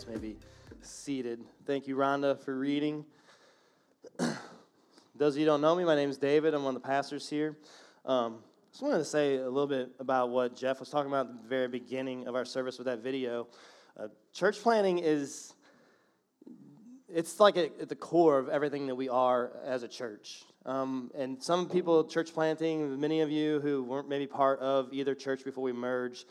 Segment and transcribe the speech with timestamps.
[0.00, 0.36] Guys may be
[0.80, 1.40] seated.
[1.66, 3.04] Thank you, Rhonda, for reading.
[5.14, 6.54] Those of you don't know me, my name is David.
[6.54, 7.58] I'm one of the pastors here.
[8.06, 8.38] Um,
[8.70, 11.48] just wanted to say a little bit about what Jeff was talking about at the
[11.48, 13.48] very beginning of our service with that video.
[13.98, 15.52] Uh, church planting is
[17.06, 20.44] it's like at the core of everything that we are as a church.
[20.64, 25.14] Um, and some people, church planting, many of you who weren't maybe part of either
[25.14, 26.24] church before we merged,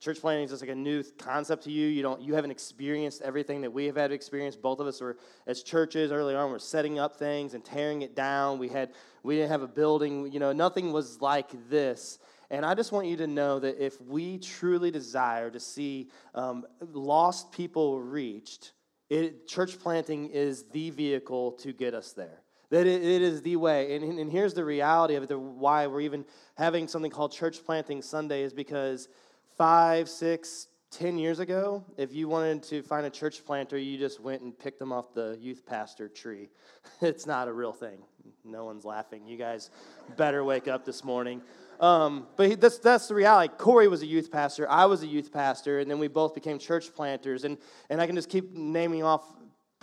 [0.00, 1.86] church planting is just like a new concept to you.
[1.86, 4.56] You don't, you haven't experienced everything that we have had to experience.
[4.56, 5.16] Both of us were
[5.46, 6.50] as churches early on.
[6.50, 8.58] We're setting up things and tearing it down.
[8.58, 8.90] We had,
[9.22, 10.32] we didn't have a building.
[10.32, 12.18] You know, nothing was like this.
[12.50, 16.64] And I just want you to know that if we truly desire to see um,
[16.80, 18.72] lost people reached,
[19.08, 22.42] it, church planting is the vehicle to get us there.
[22.70, 23.94] That it, it is the way.
[23.94, 26.24] And, and here's the reality of it, the, why we're even
[26.56, 29.08] having something called Church Planting Sunday is because
[29.56, 34.20] five, six, ten years ago, if you wanted to find a church planter, you just
[34.20, 36.48] went and picked them off the youth pastor tree.
[37.00, 37.98] it's not a real thing.
[38.44, 39.26] No one's laughing.
[39.26, 39.70] You guys
[40.16, 41.42] better wake up this morning.
[41.80, 43.52] Um, but that's, that's the reality.
[43.58, 44.68] Corey was a youth pastor.
[44.70, 45.80] I was a youth pastor.
[45.80, 47.44] And then we both became church planters.
[47.44, 47.58] And,
[47.90, 49.24] and I can just keep naming off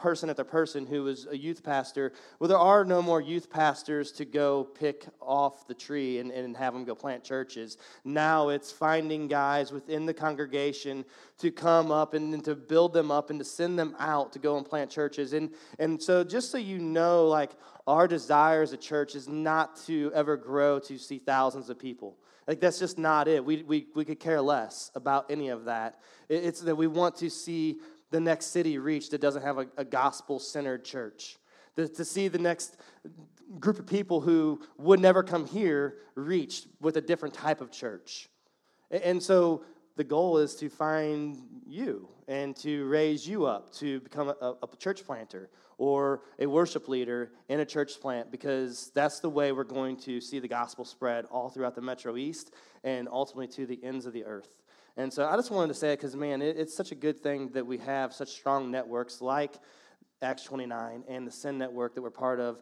[0.04, 2.12] person after person who was a youth pastor.
[2.38, 6.58] Well, there are no more youth pastors to go pick off the tree and, and
[6.58, 7.78] have them go plant churches.
[8.04, 11.06] Now it's finding guys within the congregation
[11.38, 14.40] to come up and, and to build them up and to send them out to
[14.40, 15.32] go and plant churches.
[15.32, 17.52] And, and so, just so you know, like
[17.88, 22.18] our desire as a church is not to ever grow to see thousands of people.
[22.46, 23.44] Like, that's just not it.
[23.44, 26.02] We, we, we could care less about any of that.
[26.28, 27.78] It's that we want to see
[28.14, 31.38] the next city reached that doesn't have a, a gospel centered church.
[31.78, 32.78] To, to see the next
[33.60, 38.30] group of people who would never come here reached with a different type of church.
[38.92, 39.66] And so
[39.96, 44.78] the goal is to find you and to raise you up to become a, a,
[44.78, 45.50] church planter
[45.80, 50.22] or a worship leader in a church plant because that's the way we're going to
[50.22, 52.54] see the gospel spread all throughout the Metro East
[52.84, 54.63] and ultimately to the ends of the earth.
[54.96, 57.20] And so I just wanted to say it because, man, it, it's such a good
[57.20, 59.56] thing that we have such strong networks like
[60.22, 62.62] Acts 29 and the Send Network that we're part of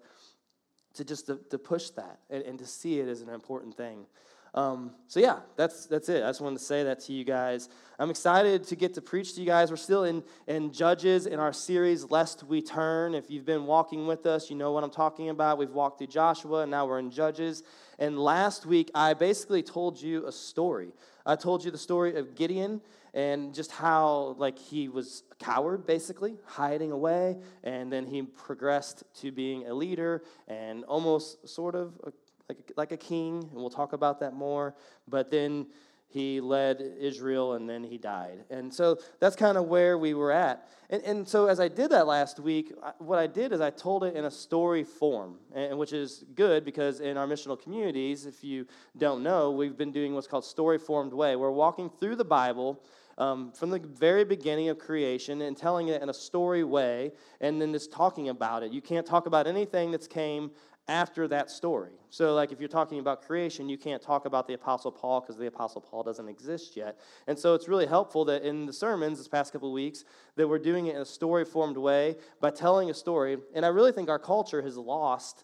[0.93, 4.05] to just to, to push that and, and, to see it as an important thing.
[4.53, 6.23] Um, so yeah, that's that's it.
[6.23, 7.69] I just wanted to say that to you guys.
[7.97, 9.71] I'm excited to get to preach to you guys.
[9.71, 13.15] We're still in in Judges in our series Lest We Turn.
[13.15, 15.57] If you've been walking with us, you know what I'm talking about.
[15.57, 17.63] We've walked through Joshua, and now we're in Judges.
[17.97, 20.91] And last week, I basically told you a story
[21.25, 22.81] I told you the story of Gideon
[23.13, 29.03] and just how like he was a coward basically hiding away and then he progressed
[29.15, 32.11] to being a leader and almost sort of a,
[32.51, 34.75] like, like a king and we'll talk about that more
[35.07, 35.65] but then
[36.11, 38.43] he led Israel and then he died.
[38.49, 40.67] And so that's kind of where we were at.
[40.89, 44.03] And, and so as I did that last week, what I did is I told
[44.03, 48.43] it in a story form, and, which is good because in our missional communities, if
[48.43, 51.37] you don't know, we've been doing what's called story formed way.
[51.37, 52.83] We're walking through the Bible.
[53.17, 57.61] Um, from the very beginning of creation and telling it in a story way and
[57.61, 58.71] then just talking about it.
[58.71, 60.49] You can't talk about anything that's came
[60.87, 61.93] after that story.
[62.09, 65.37] So, like if you're talking about creation, you can't talk about the Apostle Paul because
[65.37, 66.99] the Apostle Paul doesn't exist yet.
[67.27, 70.03] And so, it's really helpful that in the sermons this past couple weeks,
[70.35, 73.37] that we're doing it in a story formed way by telling a story.
[73.53, 75.43] And I really think our culture has lost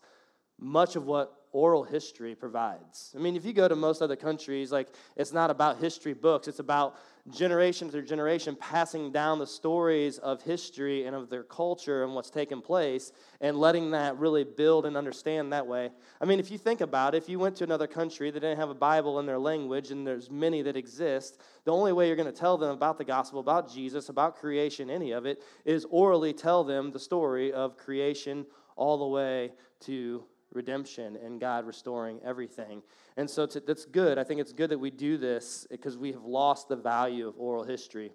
[0.60, 3.14] much of what oral history provides.
[3.16, 6.48] I mean, if you go to most other countries, like it's not about history books,
[6.48, 6.98] it's about
[7.30, 12.30] generation through generation passing down the stories of history and of their culture and what's
[12.30, 15.90] taken place and letting that really build and understand that way.
[16.22, 18.60] I mean, if you think about it, if you went to another country that didn't
[18.60, 22.16] have a Bible in their language, and there's many that exist, the only way you're
[22.16, 25.86] going to tell them about the gospel, about Jesus, about creation, any of it, is
[25.90, 28.46] orally tell them the story of creation
[28.76, 29.52] all the way
[29.82, 32.82] to redemption and God restoring everything.
[33.18, 34.18] And so to, that's good.
[34.18, 37.36] I think it's good that we do this because we have lost the value of
[37.38, 38.12] oral history.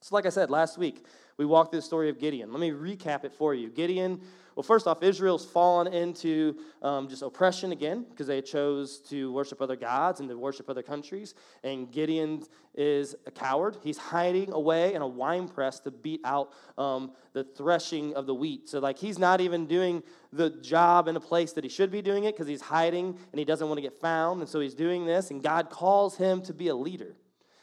[0.00, 1.04] So, like I said last week,
[1.36, 2.52] we walked through the story of Gideon.
[2.52, 3.68] Let me recap it for you.
[3.68, 4.20] Gideon,
[4.58, 9.62] well, first off, Israel's fallen into um, just oppression again because they chose to worship
[9.62, 11.36] other gods and to worship other countries.
[11.62, 12.42] And Gideon
[12.74, 13.76] is a coward.
[13.84, 18.34] He's hiding away in a wine press to beat out um, the threshing of the
[18.34, 18.68] wheat.
[18.68, 20.02] So, like, he's not even doing
[20.32, 23.38] the job in a place that he should be doing it because he's hiding and
[23.38, 24.40] he doesn't want to get found.
[24.40, 27.14] And so he's doing this, and God calls him to be a leader.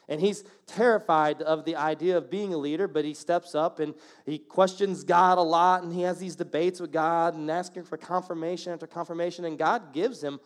[0.08, 3.94] And he's terrified of the idea of being a leader, but he steps up and
[4.24, 7.96] he questions God a lot and he has these debates with God and asking for
[7.96, 9.44] confirmation after confirmation.
[9.44, 10.38] And God gives him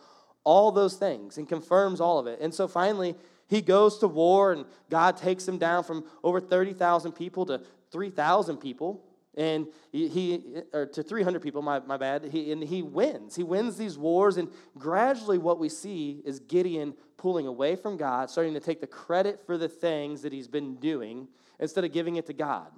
[0.43, 2.39] all those things and confirms all of it.
[2.41, 3.15] And so finally,
[3.47, 7.61] he goes to war and God takes him down from over 30,000 people to
[7.91, 9.03] 3,000 people
[9.35, 13.35] and he, or to 300 people my, my bad he, and he wins.
[13.35, 18.29] He wins these wars and gradually what we see is gideon pulling away from god
[18.29, 21.27] starting to take the credit for the things that he's been doing
[21.59, 22.71] instead of giving it to god.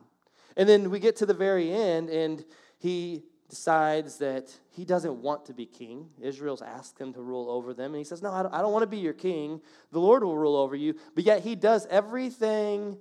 [0.56, 2.46] And then we get to the very end and
[2.78, 6.10] he decides that he doesn't want to be king.
[6.22, 8.72] Israel's asked him to rule over them and he says no i don't, I don't
[8.72, 9.60] want to be your king.
[9.92, 10.96] The lord will rule over you.
[11.16, 12.98] But yet he does everything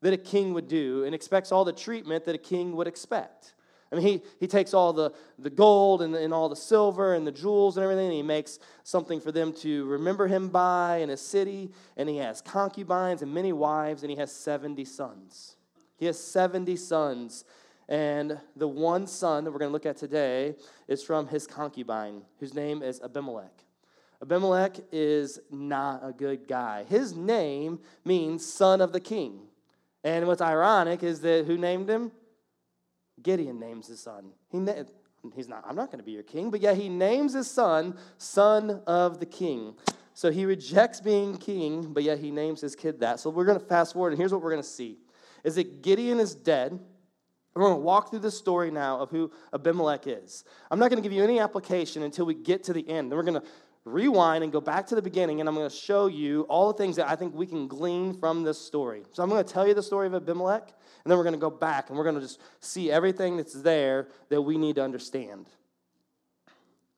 [0.00, 3.54] that a king would do and expects all the treatment that a king would expect.
[3.90, 7.26] I mean, he, he takes all the, the gold and, and all the silver and
[7.26, 11.10] the jewels and everything, and he makes something for them to remember him by in
[11.10, 15.56] a city, and he has concubines and many wives, and he has 70 sons.
[15.96, 17.44] He has 70 sons,
[17.88, 20.54] and the one son that we're going to look at today
[20.86, 23.64] is from his concubine, whose name is Abimelech.
[24.20, 26.84] Abimelech is not a good guy.
[26.84, 29.40] His name means son of the king.
[30.04, 32.12] And what's ironic is that who named him?
[33.22, 34.32] Gideon names his son.
[34.50, 34.84] He na-
[35.34, 37.96] he's not, I'm not going to be your king, but yet he names his son,
[38.16, 39.74] son of the king.
[40.14, 43.20] So he rejects being king, but yet he names his kid that.
[43.20, 44.98] So we're going to fast forward, and here's what we're going to see
[45.44, 46.78] is that Gideon is dead.
[47.54, 50.44] We're going to walk through the story now of who Abimelech is.
[50.70, 53.10] I'm not going to give you any application until we get to the end.
[53.10, 53.46] Then we're going to
[53.84, 56.78] rewind and go back to the beginning, and I'm going to show you all the
[56.78, 59.02] things that I think we can glean from this story.
[59.12, 61.40] So I'm going to tell you the story of Abimelech, and then we're going to
[61.40, 64.84] go back and we're going to just see everything that's there that we need to
[64.84, 65.46] understand.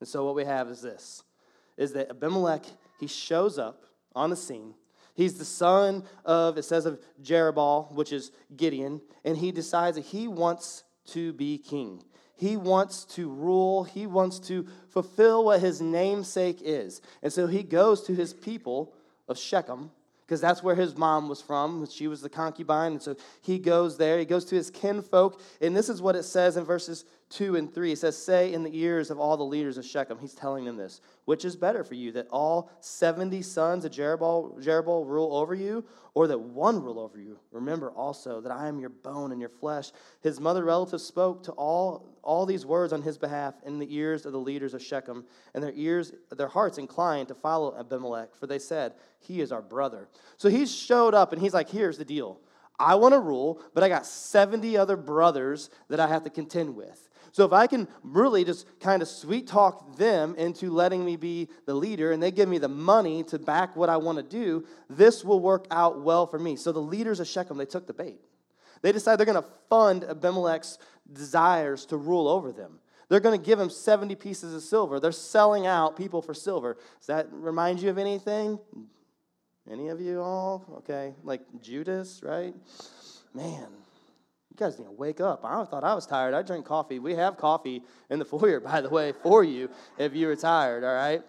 [0.00, 1.22] And so what we have is this
[1.76, 2.64] is that Abimelech,
[2.98, 3.84] he shows up
[4.14, 4.74] on the scene.
[5.14, 10.04] He's the son of, it says of Jerubbaal, which is Gideon, and he decides that
[10.04, 12.02] he wants to be king.
[12.40, 17.02] He wants to rule, he wants to fulfill what his namesake is.
[17.22, 18.94] And so he goes to his people
[19.28, 19.90] of Shechem,
[20.24, 21.86] because that's where his mom was from.
[21.90, 22.92] She was the concubine.
[22.92, 24.18] And so he goes there.
[24.18, 25.38] He goes to his kinfolk.
[25.60, 27.92] And this is what it says in verses 2 and 3.
[27.92, 30.76] It says, Say in the ears of all the leaders of Shechem, he's telling them
[30.76, 35.54] this, which is better for you, that all 70 sons of Jerubbaal, Jerubbaal rule over
[35.54, 35.84] you,
[36.14, 37.38] or that one rule over you?
[37.52, 39.92] Remember also that I am your bone and your flesh.
[40.22, 44.26] His mother relatives spoke to all, all these words on his behalf in the ears
[44.26, 45.24] of the leaders of Shechem,
[45.54, 49.62] and their ears, their hearts inclined to follow Abimelech, for they said, He is our
[49.62, 50.08] brother.
[50.36, 52.40] So he showed up and he's like, Here's the deal.
[52.80, 56.74] I want to rule, but I got 70 other brothers that I have to contend
[56.74, 57.09] with.
[57.32, 61.48] So if I can really just kind of sweet talk them into letting me be
[61.66, 64.66] the leader and they give me the money to back what I want to do,
[64.88, 66.56] this will work out well for me.
[66.56, 68.20] So the leaders of Shechem, they took the bait.
[68.82, 70.78] They decide they're going to fund Abimelech's
[71.12, 72.78] desires to rule over them.
[73.08, 75.00] They're going to give him 70 pieces of silver.
[75.00, 76.78] They're selling out people for silver.
[76.98, 78.58] Does that remind you of anything?
[79.70, 80.64] Any of you all?
[80.78, 82.54] Okay, like Judas, right?
[83.34, 83.66] Man,
[84.50, 85.44] you guys need to wake up.
[85.44, 86.34] I thought I was tired.
[86.34, 86.98] I drink coffee.
[86.98, 90.84] We have coffee in the foyer, by the way, for you if you are tired,
[90.84, 91.22] all right?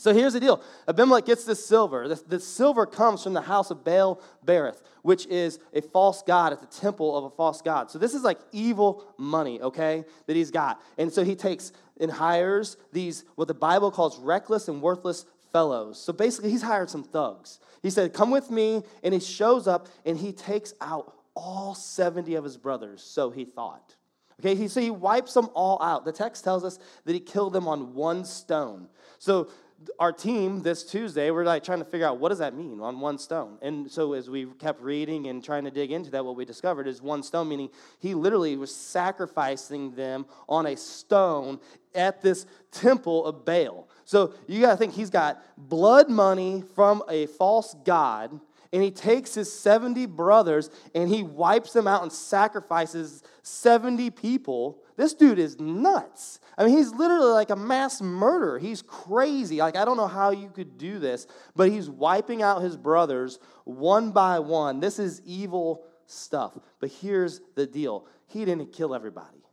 [0.00, 2.08] So here's the deal Abimelech gets this silver.
[2.08, 6.60] This, silver comes from the house of Baal Berith, which is a false god at
[6.60, 7.90] the temple of a false god.
[7.90, 10.80] So this is like evil money, okay, that he's got.
[10.96, 16.00] And so he takes and hires these, what the Bible calls reckless and worthless fellows.
[16.00, 17.58] So basically, he's hired some thugs.
[17.82, 18.82] He said, Come with me.
[19.02, 23.44] And he shows up and he takes out all 70 of his brothers, so he
[23.44, 23.96] thought.
[24.40, 26.04] Okay, he, so he wipes them all out.
[26.04, 28.88] The text tells us that he killed them on one stone.
[29.18, 29.50] So
[29.98, 33.00] our team this Tuesday, we're like trying to figure out what does that mean on
[33.00, 33.58] one stone.
[33.62, 36.86] And so as we kept reading and trying to dig into that, what we discovered
[36.86, 41.60] is one stone, meaning he literally was sacrificing them on a stone
[41.94, 43.88] at this temple of Baal.
[44.04, 48.40] So you got to think he's got blood money from a false god
[48.72, 54.82] and he takes his 70 brothers and he wipes them out and sacrifices 70 people.
[54.96, 56.38] This dude is nuts.
[56.56, 58.58] I mean, he's literally like a mass murderer.
[58.58, 59.58] He's crazy.
[59.58, 63.38] Like, I don't know how you could do this, but he's wiping out his brothers
[63.64, 64.78] one by one.
[64.78, 66.56] This is evil stuff.
[66.78, 69.44] But here's the deal he didn't kill everybody,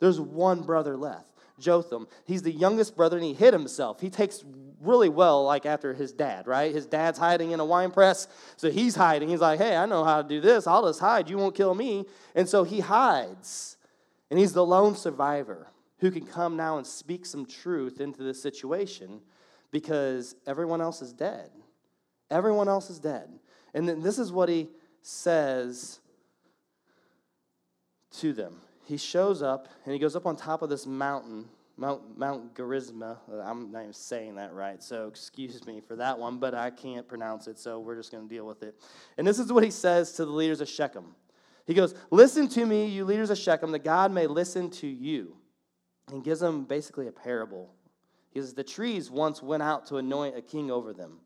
[0.00, 1.30] there's one brother left.
[1.58, 2.06] Jotham.
[2.24, 4.00] He's the youngest brother and he hid himself.
[4.00, 4.44] He takes
[4.80, 6.74] really well like after his dad, right?
[6.74, 9.28] His dad's hiding in a wine press, so he's hiding.
[9.28, 10.66] He's like, "Hey, I know how to do this.
[10.66, 11.30] I'll just hide.
[11.30, 13.76] You won't kill me." And so he hides.
[14.30, 18.42] And he's the lone survivor who can come now and speak some truth into this
[18.42, 19.20] situation
[19.70, 21.50] because everyone else is dead.
[22.30, 23.28] Everyone else is dead.
[23.72, 24.68] And then this is what he
[25.02, 26.00] says
[28.18, 28.60] to them.
[28.86, 33.02] He shows up and he goes up on top of this mountain, Mount, Mount Gerizim.
[33.02, 37.06] I'm not even saying that right, so excuse me for that one, but I can't
[37.06, 38.80] pronounce it, so we're just going to deal with it.
[39.18, 41.16] And this is what he says to the leaders of Shechem.
[41.66, 45.36] He goes, Listen to me, you leaders of Shechem, that God may listen to you.
[46.12, 47.74] And gives them basically a parable.
[48.30, 51.18] He says, The trees once went out to anoint a king over them.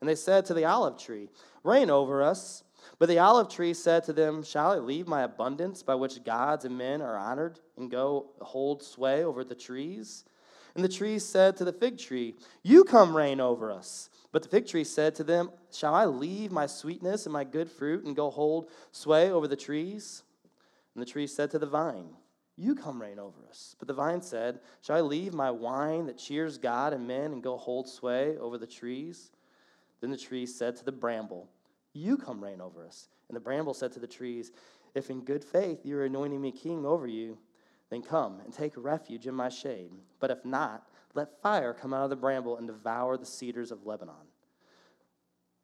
[0.00, 1.28] And they said to the olive tree,
[1.62, 2.63] Reign over us.
[2.98, 6.64] But the olive tree said to them, Shall I leave my abundance by which gods
[6.64, 10.24] and men are honored and go hold sway over the trees?
[10.74, 14.10] And the trees said to the fig tree, You come reign over us.
[14.32, 17.70] But the fig tree said to them, Shall I leave my sweetness and my good
[17.70, 20.24] fruit and go hold sway over the trees?
[20.94, 22.08] And the tree said to the vine,
[22.56, 23.76] You come reign over us.
[23.78, 27.42] But the vine said, Shall I leave my wine that cheers God and men and
[27.42, 29.30] go hold sway over the trees?
[30.00, 31.48] Then the tree said to the bramble,
[31.94, 33.08] You come reign over us.
[33.28, 34.52] And the bramble said to the trees,
[34.94, 37.38] If in good faith you are anointing me king over you,
[37.88, 39.92] then come and take refuge in my shade.
[40.20, 43.86] But if not, let fire come out of the bramble and devour the cedars of
[43.86, 44.14] Lebanon.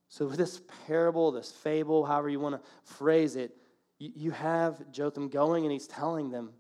[0.09, 3.57] So, with this parable, this fable, however you want to phrase it,
[3.99, 6.51] you have Jotham going and he's telling them,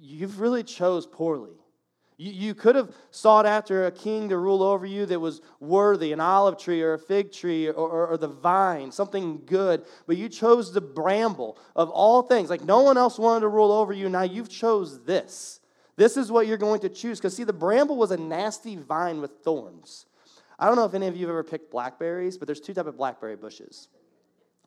[0.00, 1.61] You've really chose poorly.
[2.22, 6.12] You, you could have sought after a king to rule over you that was worthy,
[6.12, 10.16] an olive tree or a fig tree or, or, or the vine, something good, but
[10.16, 12.48] you chose the bramble of all things.
[12.48, 14.08] Like no one else wanted to rule over you.
[14.08, 15.58] Now you've chose this.
[15.96, 17.18] This is what you're going to choose.
[17.18, 20.06] Because see, the bramble was a nasty vine with thorns.
[20.60, 22.86] I don't know if any of you have ever picked blackberries, but there's two type
[22.86, 23.88] of blackberry bushes.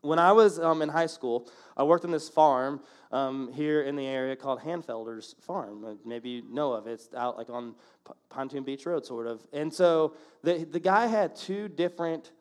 [0.05, 2.79] When I was um, in high school, I worked on this farm
[3.12, 5.83] um, here in the area called Hanfelder's Farm.
[5.83, 6.91] Uh, maybe you know of it.
[6.91, 7.74] It's out like on
[8.05, 9.41] P- Pontoon Beach Road, sort of.
[9.51, 12.31] And so the, the guy had two different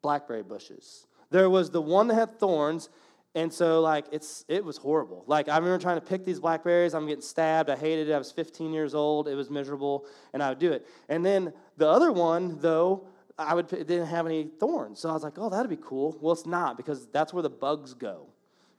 [0.00, 1.06] blackberry bushes.
[1.30, 2.88] There was the one that had thorns,
[3.34, 5.24] and so like it's it was horrible.
[5.26, 7.68] Like I remember trying to pick these blackberries, I'm getting stabbed.
[7.68, 8.14] I hated it.
[8.14, 9.28] I was 15 years old.
[9.28, 10.86] It was miserable, and I would do it.
[11.10, 15.00] And then the other one, though, I would it didn't have any thorns.
[15.00, 16.16] So I was like, oh, that'd be cool.
[16.20, 18.26] Well, it's not because that's where the bugs go.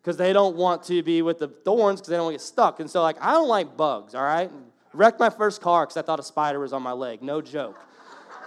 [0.01, 2.45] Because they don't want to be with the thorns because they don't want to get
[2.45, 2.79] stuck.
[2.79, 4.51] And so, like, I don't like bugs, all right?
[4.93, 7.21] Wrecked my first car because I thought a spider was on my leg.
[7.21, 7.77] No joke.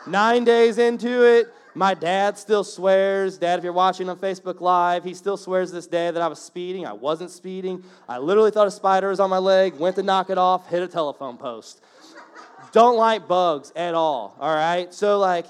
[0.07, 3.37] Nine days into it, my dad still swears.
[3.38, 6.41] Dad, if you're watching on Facebook Live, he still swears this day that I was
[6.41, 6.87] speeding.
[6.87, 7.85] I wasn't speeding.
[8.09, 10.83] I literally thought a spider was on my leg, went to knock it off, hit
[10.83, 11.83] a telephone post.
[12.73, 14.93] Don't like bugs at all, all right?
[14.95, 15.47] So, like,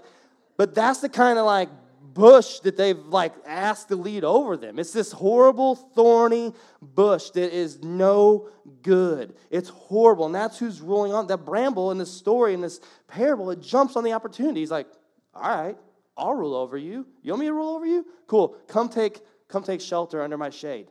[0.59, 1.71] but that's the kind of like
[2.13, 4.79] bush that they've like asked to lead over them.
[4.79, 8.49] It's this horrible, thorny bush that is no
[8.83, 9.35] good.
[9.51, 10.27] It's horrible.
[10.27, 13.53] And that's who's ruling on that bramble in this story, in this parable.
[13.53, 14.59] It jumps on the opportunity.
[14.59, 14.89] He's like,
[15.33, 15.77] all right,
[16.17, 17.07] I'll rule over you.
[17.23, 18.05] You want me to rule over you?
[18.27, 18.57] Cool.
[18.67, 20.89] Come take, come take shelter under my shade.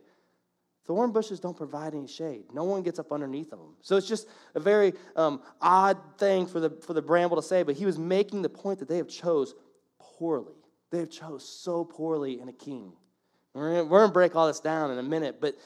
[0.88, 2.46] Thorn bushes don't provide any shade.
[2.54, 3.76] No one gets up underneath them.
[3.82, 7.62] So it's just a very um, odd thing for the, for the bramble to say,
[7.62, 9.54] but he was making the point that they have chose
[9.98, 10.54] poorly.
[10.90, 12.94] They have chose so poorly in a king.
[13.52, 15.56] We're going to break all this down in a minute, but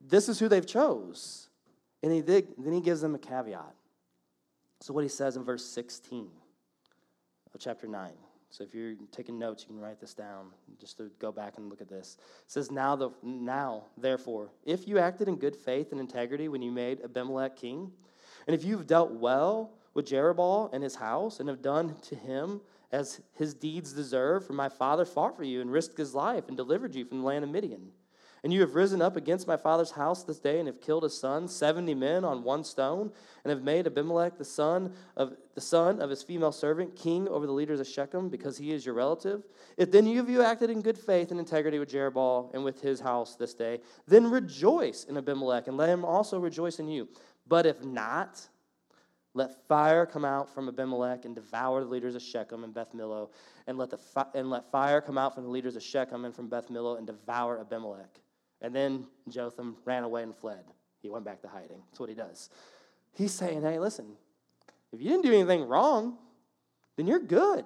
[0.00, 1.50] this is who they've chose.
[2.02, 3.74] And he did, then he gives them a caveat.
[4.80, 6.26] So what he says in verse 16
[7.54, 8.12] of chapter 9.
[8.52, 11.70] So if you're taking notes, you can write this down just to go back and
[11.70, 12.18] look at this.
[12.44, 16.60] It says, Now, the, now therefore, if you acted in good faith and integrity when
[16.60, 17.90] you made Abimelech king,
[18.46, 22.60] and if you've dealt well with Jerubbaal and his house, and have done to him
[22.92, 26.56] as his deeds deserve, for my father fought for you and risked his life and
[26.56, 27.90] delivered you from the land of Midian.
[28.44, 31.16] And you have risen up against my father's house this day and have killed his
[31.16, 33.12] son, seventy men on one stone,
[33.44, 37.46] and have made Abimelech the son of the son of his female servant king over
[37.46, 39.44] the leaders of Shechem, because he is your relative.
[39.76, 42.80] If then you have you acted in good faith and integrity with Jerubbaal and with
[42.80, 47.08] his house this day, then rejoice in Abimelech, and let him also rejoice in you.
[47.46, 48.44] But if not,
[49.34, 53.30] let fire come out from Abimelech and devour the leaders of Shechem and Beth Millo,
[53.68, 56.34] and let, the fi- and let fire come out from the leaders of Shechem and
[56.34, 58.18] from Beth Millo and devour Abimelech.
[58.62, 60.64] And then Jotham ran away and fled.
[61.02, 61.82] He went back to hiding.
[61.90, 62.48] That's what he does.
[63.12, 64.06] He's saying, hey, listen,
[64.92, 66.16] if you didn't do anything wrong,
[66.96, 67.64] then you're good.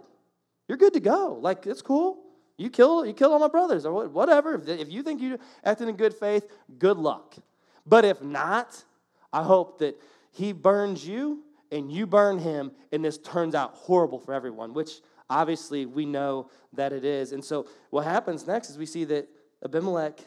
[0.66, 1.38] You're good to go.
[1.40, 2.24] Like, it's cool.
[2.56, 4.54] You killed, you killed all my brothers, or whatever.
[4.54, 6.48] If, if you think you acted in good faith,
[6.78, 7.36] good luck.
[7.84, 8.82] But if not,
[9.32, 10.00] I hope that
[10.32, 15.00] he burns you and you burn him, and this turns out horrible for everyone, which
[15.28, 17.32] obviously we know that it is.
[17.32, 19.28] And so what happens next is we see that
[19.64, 20.20] Abimelech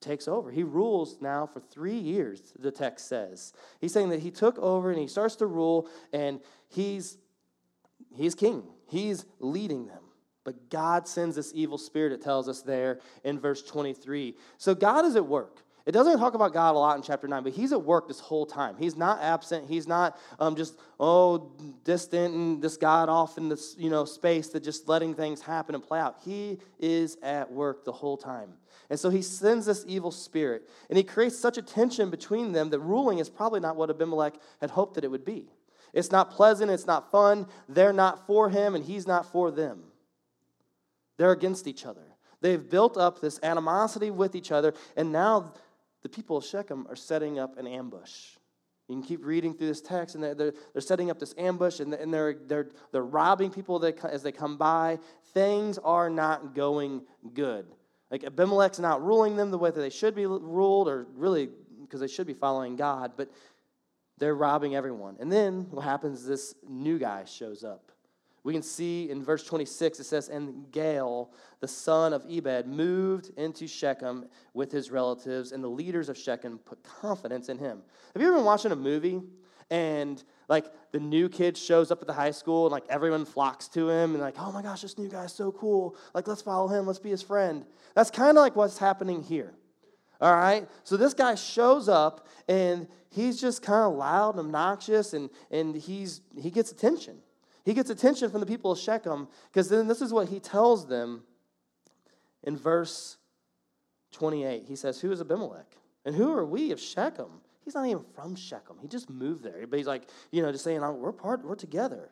[0.00, 0.50] takes over.
[0.50, 3.52] He rules now for three years, the text says.
[3.80, 7.18] He's saying that he took over and he starts to rule, and he's,
[8.14, 8.64] he's king.
[8.86, 10.02] He's leading them.
[10.44, 14.34] But God sends this evil spirit, it tells us there in verse 23.
[14.56, 15.62] So God is at work.
[15.86, 18.20] It doesn't talk about God a lot in chapter 9, but he's at work this
[18.20, 18.76] whole time.
[18.78, 19.68] He's not absent.
[19.68, 21.52] He's not um, just, oh,
[21.84, 25.74] distant and this God off in this, you know, space that just letting things happen
[25.74, 26.16] and play out.
[26.24, 28.52] He is at work the whole time.
[28.90, 32.70] And so he sends this evil spirit, and he creates such a tension between them
[32.70, 35.48] that ruling is probably not what Abimelech had hoped that it would be.
[35.92, 37.46] It's not pleasant, it's not fun.
[37.68, 39.84] They're not for him, and he's not for them.
[41.16, 42.02] They're against each other.
[42.40, 45.52] They've built up this animosity with each other, and now
[46.02, 48.36] the people of Shechem are setting up an ambush.
[48.88, 51.94] You can keep reading through this text, and they're, they're, setting up this ambush, and,
[51.94, 54.98] and they're, they're, they're robbing people that, as they come by.
[55.32, 57.02] Things are not going
[57.32, 57.66] good.
[58.10, 61.50] Like Abimelech's not ruling them the way that they should be ruled, or really
[61.82, 63.30] because they should be following God, but
[64.18, 65.16] they're robbing everyone.
[65.20, 67.92] And then what happens is this new guy shows up.
[68.42, 71.28] We can see in verse 26, it says, And Gaal,
[71.60, 76.58] the son of Ebed, moved into Shechem with his relatives, and the leaders of Shechem
[76.58, 77.82] put confidence in him.
[78.14, 79.20] Have you ever been watching a movie
[79.70, 83.68] and like the new kid shows up at the high school and like everyone flocks
[83.68, 85.96] to him and like, oh my gosh, this new guy's so cool.
[86.14, 87.64] Like, let's follow him, let's be his friend.
[87.94, 89.54] That's kind of like what's happening here.
[90.20, 90.68] All right?
[90.84, 95.76] So this guy shows up and he's just kind of loud and obnoxious and, and
[95.76, 97.18] he's he gets attention.
[97.70, 100.88] He gets attention from the people of Shechem because then this is what he tells
[100.88, 101.22] them
[102.42, 103.16] in verse
[104.10, 104.64] 28.
[104.66, 105.76] He says, Who is Abimelech?
[106.04, 107.28] And who are we of Shechem?
[107.64, 108.78] He's not even from Shechem.
[108.82, 109.68] He just moved there.
[109.68, 112.10] But he's like, you know, just saying, we're part, we're together.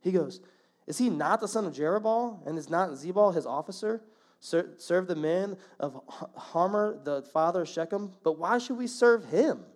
[0.00, 0.40] He goes,
[0.88, 2.44] Is he not the son of Jerubbaal?
[2.44, 4.02] And is not Zebul his officer?
[4.40, 6.00] Serve the men of
[6.36, 8.10] Hamor, the father of Shechem?
[8.24, 9.66] But why should we serve him?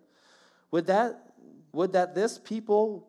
[0.72, 1.34] Would that,
[1.72, 3.06] would that this people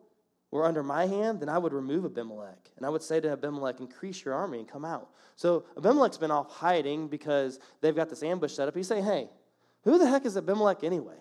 [0.52, 2.70] were under my hand, then I would remove Abimelech.
[2.76, 5.08] And I would say to Abimelech, increase your army and come out.
[5.34, 8.76] So Abimelech's been off hiding because they've got this ambush set up.
[8.76, 9.30] He's saying, hey,
[9.82, 11.16] who the heck is Abimelech anyway?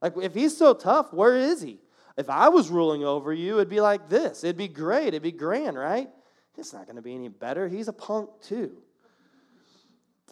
[0.00, 1.80] Like, if he's so tough, where is he?
[2.16, 4.44] If I was ruling over you, it'd be like this.
[4.44, 5.08] It'd be great.
[5.08, 6.08] It'd be grand, right?
[6.56, 7.68] It's not going to be any better.
[7.68, 8.76] He's a punk, too.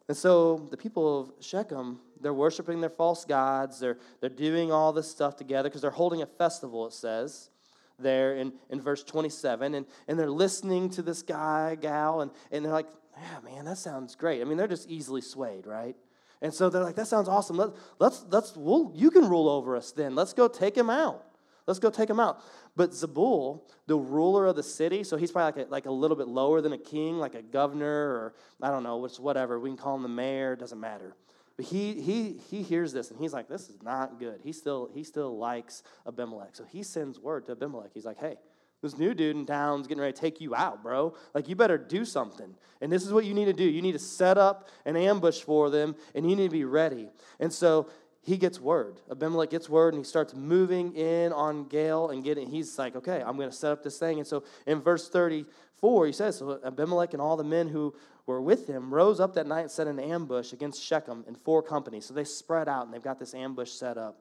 [0.07, 3.81] And so the people of Shechem, they're worshiping their false gods.
[3.81, 7.50] They're, they're doing all this stuff together because they're holding a festival, it says
[7.99, 9.75] there in, in verse 27.
[9.75, 13.79] And, and they're listening to this guy, Gaal, and, and they're like, yeah, man, that
[13.79, 14.41] sounds great.
[14.41, 15.97] I mean, they're just easily swayed, right?
[16.43, 17.57] And so they're like, that sounds awesome.
[17.57, 20.15] Let, let's, let's, we'll, you can rule over us then.
[20.15, 21.25] Let's go take him out.
[21.67, 22.43] Let's go take him out.
[22.77, 26.17] But Zebul, the ruler of the city, so he's probably like a, like a little
[26.17, 29.59] bit lower than a king, like a governor, or I don't know, it's whatever.
[29.59, 31.17] We can call him the mayor, doesn't matter.
[31.57, 34.40] But he, he, he hears this and he's like, this is not good.
[34.43, 36.57] He still, he still likes Abimelech.
[36.57, 37.90] So he sends word to Abimelech.
[37.95, 38.37] He's like, hey,
[38.85, 41.14] this new dude in town's getting ready to take you out, bro.
[41.33, 42.55] Like, you better do something.
[42.83, 43.64] And this is what you need to do.
[43.64, 47.09] You need to set up an ambush for them, and you need to be ready.
[47.40, 47.88] And so
[48.21, 49.01] he gets word.
[49.11, 52.47] Abimelech gets word, and he starts moving in on Gaal and getting.
[52.47, 54.19] He's like, okay, I'm going to set up this thing.
[54.19, 57.95] And so in verse 34, he says, so Abimelech and all the men who
[58.27, 61.63] were with him rose up that night and set an ambush against Shechem in four
[61.63, 62.07] companies.
[62.07, 64.19] So they spread out and they've got this ambush set up.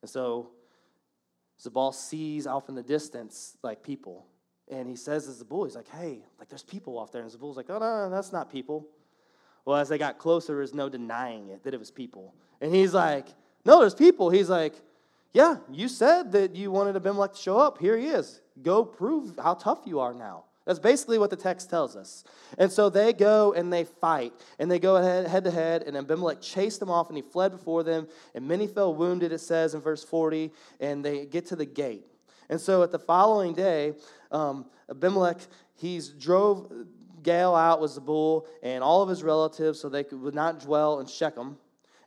[0.00, 0.50] And so
[1.60, 4.26] Zebul sees off in the distance like people.
[4.70, 7.22] And he says to Zebul, he's like, hey, like there's people off there.
[7.22, 8.86] And Zebul's like, oh, no, that's not people.
[9.64, 12.34] Well, as they got closer, there's no denying it, that it was people.
[12.60, 13.26] And he's like,
[13.64, 14.30] no, there's people.
[14.30, 14.74] He's like,
[15.32, 17.78] yeah, you said that you wanted Abimelech to show up.
[17.78, 18.40] Here he is.
[18.62, 20.44] Go prove how tough you are now.
[20.64, 22.24] That's basically what the text tells us.
[22.56, 25.96] And so they go and they fight, and they go head, head to head, and
[25.96, 29.74] Abimelech chased them off, and he fled before them, and many fell wounded, it says
[29.74, 32.06] in verse 40, and they get to the gate.
[32.48, 33.94] And so at the following day,
[34.30, 35.38] um, Abimelech,
[35.74, 36.70] he's drove
[37.22, 41.06] Gaal out with Zebul and all of his relatives so they would not dwell in
[41.06, 41.56] Shechem.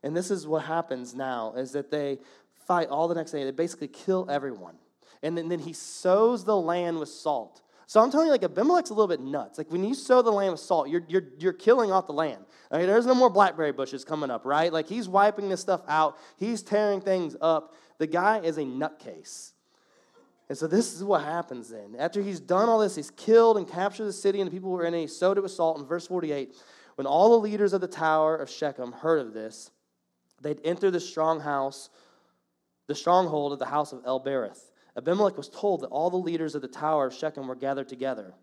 [0.04, 2.20] And this is what happens now, is that they
[2.68, 3.44] fight all the next day.
[3.44, 4.76] They basically kill everyone.
[5.24, 7.62] And then, then he sows the land with salt.
[7.88, 9.58] So I'm telling you, like Abimelech's a little bit nuts.
[9.58, 12.44] Like when you sow the land with salt, you're, you're, you're killing off the land.
[12.72, 14.74] There's no more blackberry bushes coming up, right?
[14.74, 16.18] Like he's wiping this stuff out.
[16.38, 17.76] He's tearing things up.
[18.00, 19.52] The guy is a nutcase.
[20.50, 21.96] And so this is what happens then.
[21.98, 24.86] After he's done all this, he's killed and captured the city and the people were
[24.86, 25.02] in it.
[25.02, 25.80] He sowed it with salt.
[25.80, 26.56] In verse 48,
[26.96, 29.72] when all the leaders of the tower of Shechem heard of this,
[30.42, 31.90] they'd enter the strong house,
[32.88, 34.72] the stronghold of the house of El Berith.
[34.98, 38.34] Abimelech was told that all the leaders of the tower of Shechem were gathered together.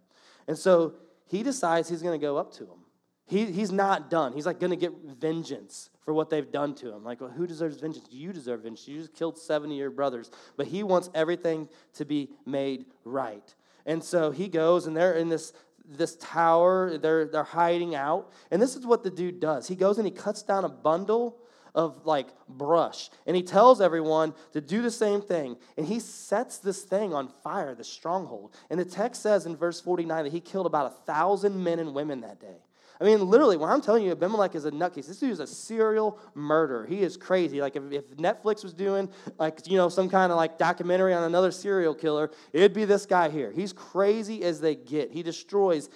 [0.46, 0.94] And so
[1.26, 2.78] he decides he's going to go up to them.
[3.26, 4.32] He, he's not done.
[4.32, 7.04] He's like going to get vengeance for what they've done to him.
[7.04, 8.06] Like, well, who deserves vengeance?
[8.10, 8.86] You deserve vengeance.
[8.88, 10.30] You just killed 70 of your brothers.
[10.56, 13.54] But he wants everything to be made right.
[13.86, 15.52] And so he goes, and they're in this,
[15.88, 16.98] this tower.
[16.98, 18.32] They're, they're hiding out.
[18.50, 19.68] And this is what the dude does.
[19.68, 21.38] He goes and he cuts down a bundle
[21.74, 23.10] of like brush.
[23.26, 25.56] And he tells everyone to do the same thing.
[25.76, 28.54] And he sets this thing on fire, the stronghold.
[28.70, 31.94] And the text says in verse 49 that he killed about a thousand men and
[31.94, 32.58] women that day.
[33.00, 35.46] I mean, literally, when I'm telling you Abimelech is a nutcase, this dude is a
[35.46, 36.86] serial murderer.
[36.86, 37.60] He is crazy.
[37.60, 39.08] Like, if, if Netflix was doing,
[39.40, 43.04] like, you know, some kind of, like, documentary on another serial killer, it'd be this
[43.04, 43.50] guy here.
[43.50, 45.10] He's crazy as they get.
[45.10, 45.90] He destroys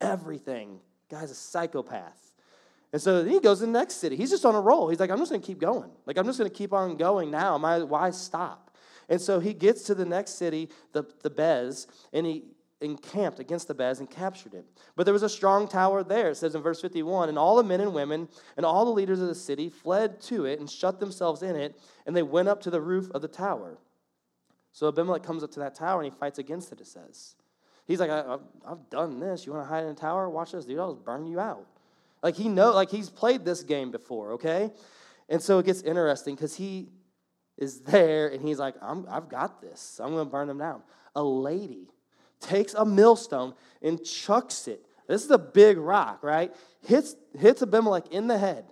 [0.00, 0.78] everything.
[1.10, 2.21] Guy's a psychopath.
[2.92, 4.16] And so he goes to the next city.
[4.16, 4.88] He's just on a roll.
[4.88, 5.90] He's like, I'm just going to keep going.
[6.04, 7.56] Like, I'm just going to keep on going now.
[7.56, 8.76] My, why stop?
[9.08, 12.44] And so he gets to the next city, the, Thebez, and he,
[12.82, 14.66] encamped against Thebez and captured it.
[14.96, 17.28] But there was a strong tower there, it says in verse 51.
[17.28, 20.44] And all the men and women and all the leaders of the city fled to
[20.44, 23.28] it and shut themselves in it, and they went up to the roof of the
[23.28, 23.78] tower.
[24.72, 27.36] So Abimelech comes up to that tower and he fights against it, it says.
[27.86, 29.44] He's like, I, have done this.
[29.46, 30.28] You want to hide in a tower?
[30.30, 30.78] Watch this, dude.
[30.78, 31.66] I'll just burn you out.
[32.22, 34.70] Like he know, like he's played this game before, okay?
[35.28, 36.88] And so it gets interesting because he
[37.58, 40.00] is there and he's like, I'm, I've got this.
[40.02, 40.82] I'm going to burn them down.
[41.14, 41.88] A lady
[42.40, 44.84] takes a millstone and chucks it.
[45.08, 46.54] This is a big rock, right?
[46.86, 48.64] Hits, hits Abimelech in the head,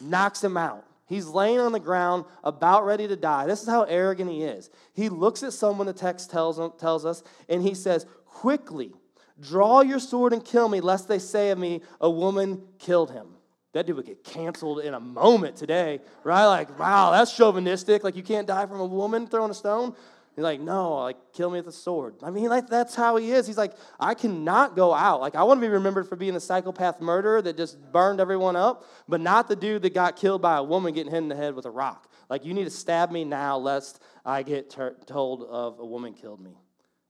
[0.00, 0.84] knocks him out.
[1.06, 3.46] He's laying on the ground, about ready to die.
[3.46, 4.70] This is how arrogant he is.
[4.94, 8.94] He looks at someone, the text tells, him, tells us, and he says, Quickly,
[9.42, 13.26] draw your sword and kill me, lest they say of me, A woman killed him.
[13.72, 16.46] That dude would get canceled in a moment today, right?
[16.46, 18.04] Like, wow, that's chauvinistic.
[18.04, 19.94] Like, you can't die from a woman throwing a stone.
[20.36, 22.14] He's like, no, like, kill me with a sword.
[22.22, 23.46] I mean, like, that's how he is.
[23.46, 25.20] He's like, I cannot go out.
[25.20, 28.56] Like, I want to be remembered for being the psychopath murderer that just burned everyone
[28.56, 31.36] up, but not the dude that got killed by a woman getting hit in the
[31.36, 32.10] head with a rock.
[32.30, 36.14] Like, you need to stab me now, lest I get ter- told of a woman
[36.14, 36.56] killed me.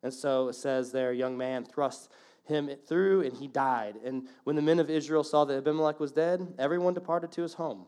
[0.02, 2.10] And so it says there, a young man thrust
[2.44, 3.96] him through, and he died.
[4.04, 7.54] And when the men of Israel saw that Abimelech was dead, everyone departed to his
[7.54, 7.86] home.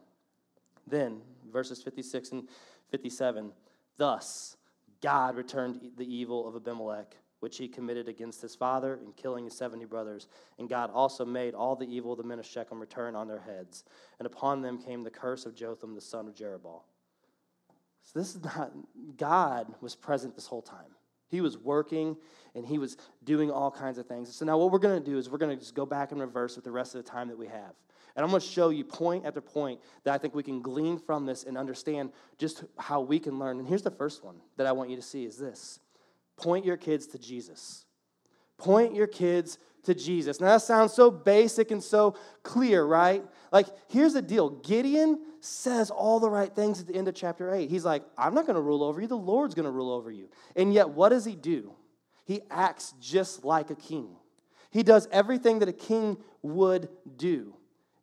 [0.86, 1.22] Then,
[1.52, 2.48] verses 56 and
[2.90, 3.52] 57,
[3.96, 4.56] thus,
[5.00, 9.56] God returned the evil of Abimelech, which he committed against his father in killing his
[9.56, 10.28] 70 brothers.
[10.58, 13.40] And God also made all the evil of the men of Shechem return on their
[13.40, 13.84] heads.
[14.18, 16.82] And upon them came the curse of Jotham, the son of Jerubbaal.
[18.02, 18.72] So this is not,
[19.16, 20.94] God was present this whole time.
[21.34, 22.16] He was working
[22.54, 24.34] and he was doing all kinds of things.
[24.34, 26.20] So now what we're going to do is we're going to just go back in
[26.20, 27.74] reverse with the rest of the time that we have.
[28.14, 30.96] And I'm going to show you point after point that I think we can glean
[30.96, 33.58] from this and understand just how we can learn.
[33.58, 35.80] And here's the first one that I want you to see is this.
[36.36, 37.84] Point your kids to Jesus.
[38.56, 40.40] Point your kids to Jesus.
[40.40, 43.24] Now that sounds so basic and so clear, right?
[43.52, 44.50] Like here's the deal.
[44.50, 47.70] Gideon says all the right things at the end of chapter 8.
[47.70, 49.06] He's like, "I'm not going to rule over you.
[49.06, 51.74] The Lord's going to rule over you." And yet what does he do?
[52.24, 54.16] He acts just like a king.
[54.70, 57.54] He does everything that a king would do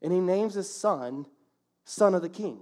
[0.02, 1.26] and he names his son
[1.86, 2.60] son of the king.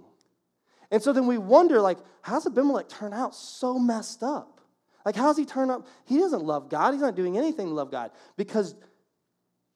[0.92, 4.62] And so then we wonder, like, how's Abimelech turn out so messed up?
[5.06, 5.88] Like, how's he turn up?
[6.06, 6.94] He doesn't love God.
[6.94, 8.76] He's not doing anything to love God because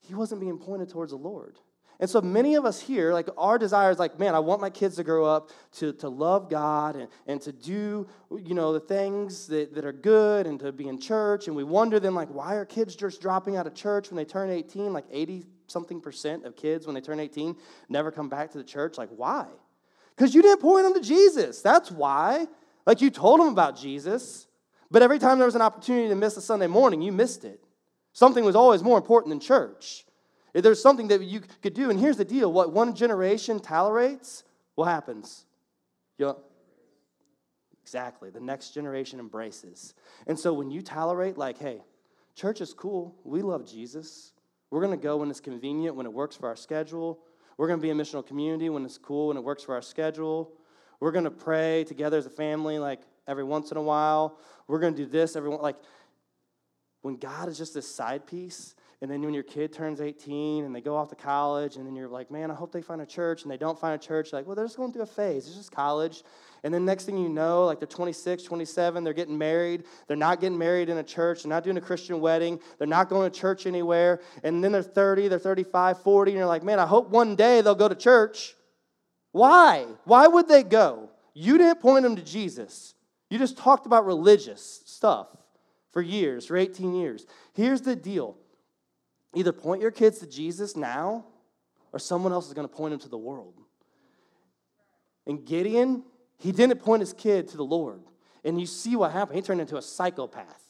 [0.06, 1.60] he wasn't being pointed towards the Lord.
[2.00, 4.70] And so many of us here, like our desire is like, man, I want my
[4.70, 8.80] kids to grow up to, to love God and, and to do, you know, the
[8.80, 11.48] things that, that are good and to be in church.
[11.48, 14.26] And we wonder then, like, why are kids just dropping out of church when they
[14.26, 14.92] turn 18?
[14.92, 17.56] Like 80 something percent of kids when they turn 18
[17.90, 18.98] never come back to the church.
[18.98, 19.48] Like, why?
[20.16, 21.62] Because you didn't point them to Jesus.
[21.62, 22.48] That's why.
[22.86, 24.48] Like, you told them about Jesus,
[24.92, 27.63] but every time there was an opportunity to miss a Sunday morning, you missed it.
[28.14, 30.06] Something was always more important than church.
[30.54, 34.44] If there's something that you could do, and here's the deal what one generation tolerates,
[34.76, 35.46] what happens?
[36.18, 36.36] You
[37.82, 38.30] exactly.
[38.30, 39.94] The next generation embraces.
[40.28, 41.82] And so when you tolerate, like, hey,
[42.36, 44.32] church is cool, we love Jesus,
[44.70, 47.20] we're going to go when it's convenient, when it works for our schedule.
[47.58, 49.84] We're going to be a missional community when it's cool, when it works for our
[49.84, 50.52] schedule.
[51.00, 54.40] We're going to pray together as a family, like every once in a while.
[54.68, 55.76] We're going to do this every like
[57.04, 60.74] when God is just this side piece, And then when your kid turns 18 and
[60.74, 63.06] they go off to college, and then you're like, man, I hope they find a
[63.06, 65.46] church, and they don't find a church, like, well, they're just going through a phase.
[65.46, 66.24] It's just college.
[66.64, 69.84] And then next thing you know, like they're 26, 27, they're getting married.
[70.08, 71.44] They're not getting married in a church.
[71.44, 72.62] They're not doing a Christian wedding.
[72.78, 74.22] They're not going to church anywhere.
[74.42, 77.60] And then they're 30, they're 35, 40, and you're like, man, I hope one day
[77.60, 78.56] they'll go to church.
[79.34, 79.86] Why?
[80.06, 81.10] Why would they go?
[81.34, 82.96] You didn't point them to Jesus.
[83.30, 85.28] You just talked about religious stuff
[85.94, 87.26] for years, for 18 years.
[87.54, 88.36] Here's the deal
[89.36, 91.26] either point your kids to Jesus now,
[91.94, 93.54] or someone else is going to point them to the world.
[95.26, 96.04] And Gideon,
[96.38, 98.02] he didn't point his kid to the Lord.
[98.44, 99.38] And you see what happened.
[99.38, 100.62] He turned into a psychopath.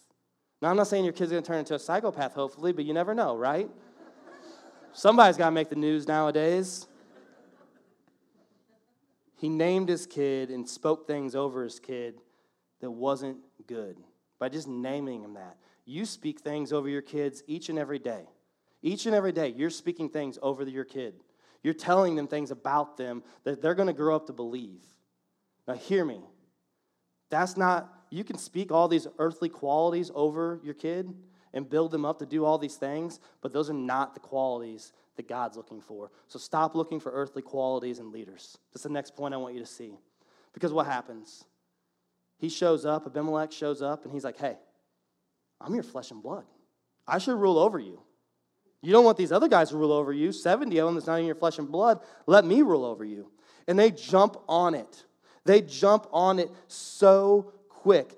[0.62, 2.93] Now, I'm not saying your kid's going to turn into a psychopath, hopefully, but you
[2.93, 3.69] never know, right?
[4.93, 6.88] Somebody's got to make the news nowadays.
[9.38, 12.21] He named his kid and spoke things over his kid
[12.79, 13.97] that wasn't good
[14.39, 15.58] by just naming them that.
[15.86, 18.26] You speak things over your kids each and every day.
[18.82, 21.15] Each and every day, you're speaking things over your kid.
[21.63, 24.82] You're telling them things about them that they're going to grow up to believe.
[25.67, 26.22] Now, hear me.
[27.30, 31.13] That's not, you can speak all these earthly qualities over your kid
[31.54, 34.91] and build them up to do all these things, but those are not the qualities
[35.15, 36.12] that God's looking for.
[36.28, 38.58] So stop looking for earthly qualities in leaders.
[38.74, 39.98] That's the next point I want you to see.
[40.54, 41.46] Because what happens?
[42.38, 44.58] He shows up, Abimelech shows up, and he's like, hey,
[45.62, 46.46] I'm your flesh and blood.
[47.08, 48.02] I should rule over you.
[48.82, 50.32] You don't want these other guys to rule over you.
[50.32, 52.02] 70 of them that's not in your flesh and blood.
[52.28, 53.32] Let me rule over you.
[53.67, 55.06] And they jump on it.
[55.46, 58.17] They jump on it so quick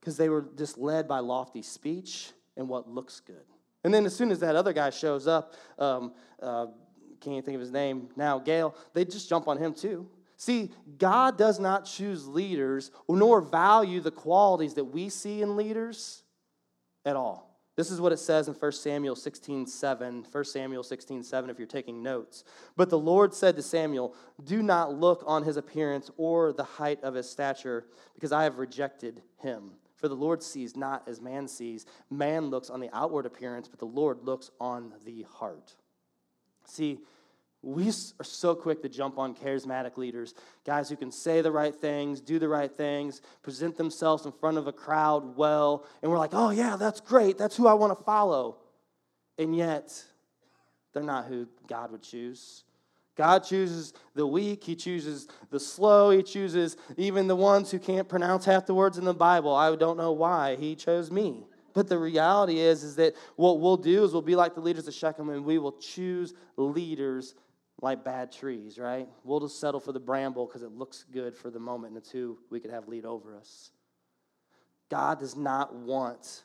[0.00, 3.44] because they were just led by lofty speech and what looks good.
[3.82, 6.12] And then as soon as that other guy shows up, um,
[6.42, 6.66] uh,
[7.20, 10.06] can't think of his name now, Gail, they just jump on him too.
[10.44, 16.22] See, God does not choose leaders nor value the qualities that we see in leaders
[17.06, 17.58] at all.
[17.76, 20.26] This is what it says in 1 Samuel 16 7.
[20.30, 22.44] 1 Samuel 16 7, if you're taking notes.
[22.76, 27.02] But the Lord said to Samuel, Do not look on his appearance or the height
[27.02, 29.70] of his stature, because I have rejected him.
[29.96, 31.86] For the Lord sees not as man sees.
[32.10, 35.72] Man looks on the outward appearance, but the Lord looks on the heart.
[36.66, 36.98] See,
[37.64, 40.34] we are so quick to jump on charismatic leaders,
[40.66, 44.58] guys who can say the right things, do the right things, present themselves in front
[44.58, 47.38] of a crowd well, and we're like, oh, yeah, that's great.
[47.38, 48.58] That's who I want to follow.
[49.38, 50.04] And yet,
[50.92, 52.64] they're not who God would choose.
[53.16, 58.08] God chooses the weak, He chooses the slow, He chooses even the ones who can't
[58.08, 59.54] pronounce half the words in the Bible.
[59.54, 61.46] I don't know why He chose me.
[61.74, 64.86] But the reality is, is that what we'll do is we'll be like the leaders
[64.86, 67.34] of Shechem and we will choose leaders
[67.80, 69.08] like bad trees, right?
[69.24, 72.10] We'll just settle for the bramble because it looks good for the moment and it's
[72.10, 73.70] who we could have lead over us.
[74.90, 76.44] God does not want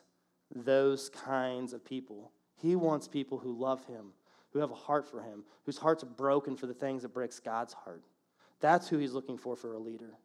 [0.54, 2.32] those kinds of people.
[2.56, 4.06] He wants people who love Him,
[4.52, 7.38] who have a heart for Him, whose hearts are broken for the things that breaks
[7.38, 8.04] God's heart.
[8.60, 10.18] That's who He's looking for for a leader.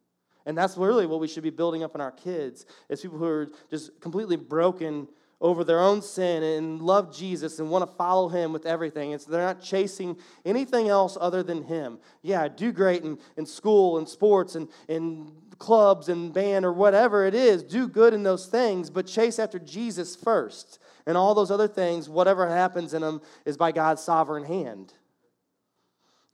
[0.44, 3.24] And that's really what we should be building up in our kids is people who
[3.24, 5.08] are just completely broken
[5.40, 9.12] over their own sin and love Jesus and want to follow him with everything.
[9.12, 11.98] And so they're not chasing anything else other than him.
[12.22, 17.26] Yeah, do great in, in school and sports and in clubs and band or whatever
[17.26, 17.62] it is.
[17.62, 20.78] Do good in those things, but chase after Jesus first.
[21.06, 24.92] And all those other things, whatever happens in them, is by God's sovereign hand.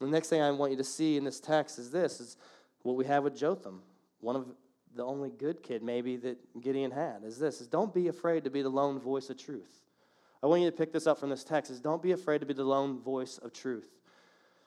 [0.01, 2.37] The next thing I want you to see in this text is this is
[2.83, 3.83] what we have with Jotham,
[4.21, 4.47] one of
[4.95, 8.51] the only good kid maybe that Gideon had is this is don't be afraid to
[8.51, 9.83] be the lone voice of truth.
[10.43, 12.47] I want you to pick this up from this text is don't be afraid to
[12.47, 13.89] be the lone voice of truth.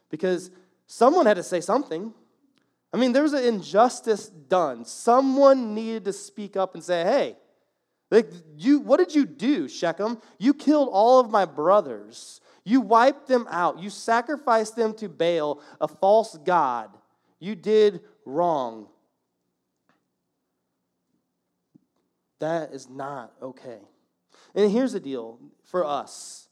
[0.10, 0.52] Because
[0.88, 2.14] someone had to say something.
[2.94, 4.86] I mean, there was an injustice done.
[4.86, 7.36] Someone needed to speak up and say, hey,
[8.10, 10.22] like you, what did you do, Shechem?
[10.38, 12.40] You killed all of my brothers.
[12.64, 13.80] You wiped them out.
[13.80, 16.90] You sacrificed them to Baal, a false god.
[17.40, 18.88] You did wrong.
[22.40, 23.80] That is not okay.
[24.54, 26.46] And here's the deal for us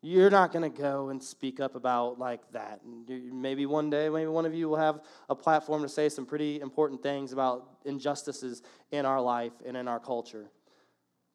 [0.00, 2.80] you're not going to go and speak up about like that.
[3.08, 6.60] Maybe one day, maybe one of you will have a platform to say some pretty
[6.60, 10.50] important things about injustices in our life and in our culture.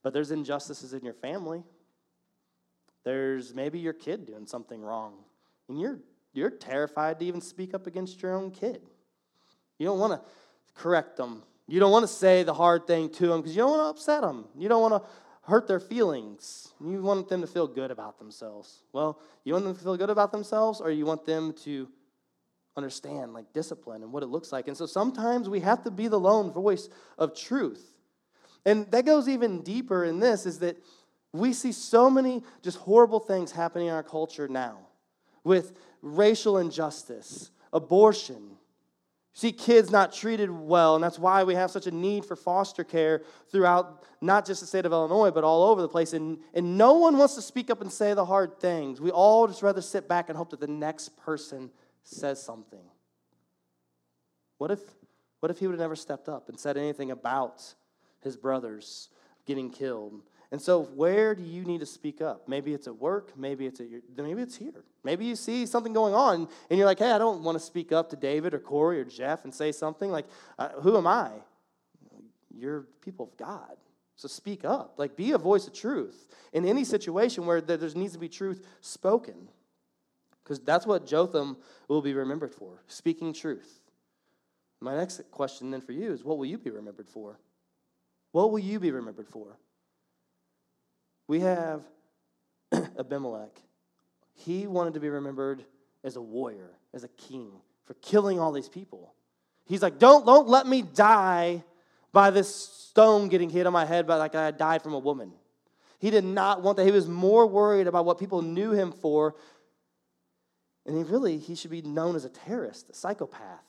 [0.02, 1.64] But there's injustices in your family.
[3.04, 5.16] There's maybe your kid doing something wrong,
[5.68, 6.00] and you're
[6.32, 8.82] you're terrified to even speak up against your own kid.
[9.78, 10.22] You don't want to
[10.74, 13.72] correct them you don't want to say the hard thing to them because you don't
[13.72, 14.46] want to upset them.
[14.58, 15.10] You don't want to
[15.44, 16.74] hurt their feelings.
[16.80, 18.84] You want them to feel good about themselves.
[18.92, 21.88] Well, you want them to feel good about themselves, or you want them to
[22.76, 24.68] understand like discipline and what it looks like.
[24.68, 27.96] And so sometimes we have to be the lone voice of truth.
[28.66, 30.78] And that goes even deeper in this is that
[31.34, 34.78] We see so many just horrible things happening in our culture now
[35.44, 38.52] with racial injustice, abortion,
[39.34, 42.84] see kids not treated well, and that's why we have such a need for foster
[42.84, 46.14] care throughout not just the state of Illinois, but all over the place.
[46.14, 49.02] And, and no one wants to speak up and say the hard things.
[49.02, 51.72] We all just rather sit back and hope that the next person
[52.04, 52.84] says something.
[54.60, 54.80] What if,
[55.40, 57.74] what if he would have never stepped up and said anything about
[58.22, 59.10] his brothers
[59.46, 60.22] getting killed?
[60.54, 62.48] And so, where do you need to speak up?
[62.48, 64.84] Maybe it's at work, maybe it's at your, maybe it's here.
[65.04, 67.92] Maybe you see something going on, and you're like, "Hey, I don't want to speak
[67.92, 70.28] up to David or Corey or Jeff and say something like,
[70.60, 71.32] uh, who am I?
[72.56, 73.78] You're people of God,
[74.16, 74.94] so speak up.
[74.98, 78.64] Like, be a voice of truth in any situation where there needs to be truth
[78.80, 79.50] spoken,
[80.44, 83.82] because that's what Jotham will be remembered for: speaking truth.
[84.80, 87.40] My next question then for you is, what will you be remembered for?
[88.34, 89.58] What will you be remembered for?
[91.28, 91.82] We have
[93.00, 93.60] Abimelech.
[94.34, 95.64] He wanted to be remembered
[96.04, 97.52] as a warrior, as a king,
[97.86, 99.14] for killing all these people.
[99.66, 101.64] He's like, don't, don't let me die
[102.12, 105.32] by this stone getting hit on my head, by like I died from a woman.
[106.00, 106.86] He did not want that.
[106.86, 109.36] He was more worried about what people knew him for.
[110.86, 113.64] And he really, he should be known as a terrorist, a psychopath,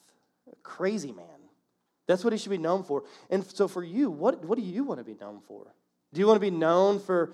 [0.52, 1.26] a crazy man.
[2.06, 3.04] That's what he should be known for.
[3.30, 5.72] And so for you, what, what do you want to be known for?
[6.14, 7.33] Do you want to be known for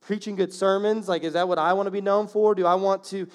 [0.00, 1.08] preaching good sermons?
[1.08, 2.54] Like, is that what I want to be known for?
[2.54, 3.28] Do I want to,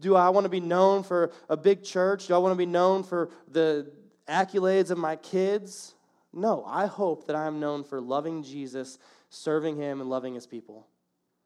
[0.00, 2.26] do I want to be known for a big church?
[2.26, 3.92] Do I want to be known for the
[4.26, 5.94] accolades of my kids?
[6.32, 10.86] No, I hope that I'm known for loving Jesus, serving him, and loving his people.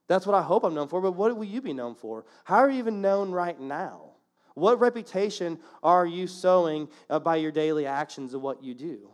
[0.07, 2.25] That's what I hope I'm known for, but what will you be known for?
[2.45, 4.11] How are you even known right now?
[4.55, 9.14] What reputation are you sowing uh, by your daily actions of what you do?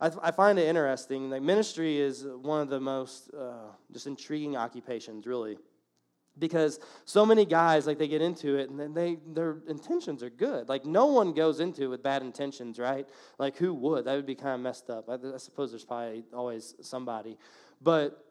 [0.00, 1.30] I, I find it interesting.
[1.30, 5.58] Like ministry is one of the most uh, just intriguing occupations, really,
[6.38, 10.30] because so many guys like they get into it and then they their intentions are
[10.30, 10.68] good.
[10.68, 13.08] Like no one goes into it with bad intentions, right?
[13.38, 14.04] Like who would?
[14.06, 15.08] That would be kind of messed up.
[15.08, 17.36] I, I suppose there's probably always somebody,
[17.82, 18.29] but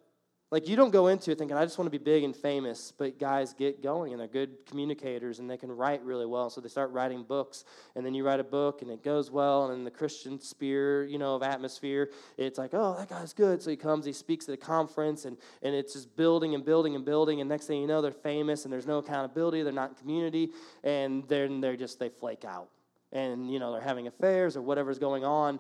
[0.52, 2.92] like, you don't go into it thinking, I just want to be big and famous,
[2.98, 6.50] but guys get going and they're good communicators and they can write really well.
[6.50, 9.68] So they start writing books, and then you write a book and it goes well.
[9.68, 13.62] And in the Christian sphere, you know, of atmosphere, it's like, oh, that guy's good.
[13.62, 16.96] So he comes, he speaks at a conference, and, and it's just building and building
[16.96, 17.42] and building.
[17.42, 20.50] And next thing you know, they're famous and there's no accountability, they're not in community,
[20.84, 22.70] and then they're just, they flake out.
[23.12, 25.60] And, you know, they're having affairs or whatever's going on.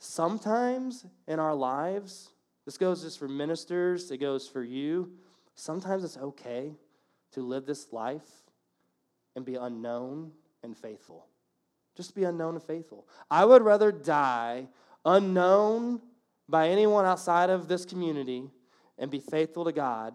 [0.00, 2.30] Sometimes in our lives,
[2.68, 5.10] this goes just for ministers, it goes for you.
[5.54, 6.74] Sometimes it's okay
[7.32, 8.28] to live this life
[9.34, 11.24] and be unknown and faithful.
[11.96, 13.08] Just be unknown and faithful.
[13.30, 14.66] I would rather die
[15.06, 16.02] unknown
[16.46, 18.50] by anyone outside of this community
[18.98, 20.12] and be faithful to God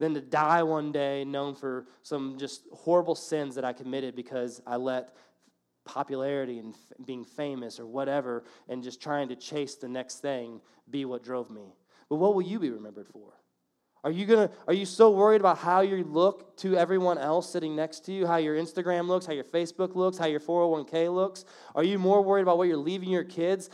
[0.00, 4.60] than to die one day known for some just horrible sins that I committed because
[4.66, 5.14] I let
[5.84, 6.74] popularity and
[7.06, 10.60] being famous or whatever and just trying to chase the next thing
[10.90, 11.76] be what drove me.
[12.12, 13.32] But what will you be remembered for?
[14.04, 17.74] Are you gonna are you so worried about how you look to everyone else sitting
[17.74, 21.46] next to you, how your Instagram looks, how your Facebook looks, how your 401k looks?
[21.74, 23.70] Are you more worried about what you're leaving your kids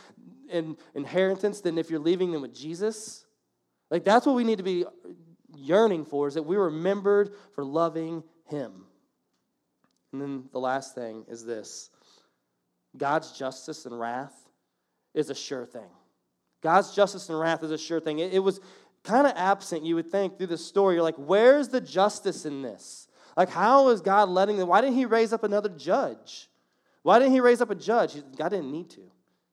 [0.48, 3.26] in inheritance than if you're leaving them with Jesus?
[3.90, 4.84] Like that's what we need to be
[5.56, 8.84] yearning for is that we're remembered for loving him.
[10.12, 11.90] And then the last thing is this.
[12.96, 14.48] God's justice and wrath
[15.12, 15.90] is a sure thing.
[16.62, 18.18] God's justice and wrath is a sure thing.
[18.18, 18.60] It, it was
[19.04, 20.96] kind of absent, you would think, through the story.
[20.96, 23.08] You're like, where's the justice in this?
[23.36, 24.68] Like, how is God letting them?
[24.68, 26.48] Why didn't He raise up another judge?
[27.02, 28.16] Why didn't He raise up a judge?
[28.36, 29.02] God didn't need to.